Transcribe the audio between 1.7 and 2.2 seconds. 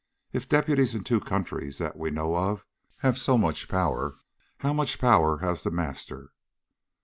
that we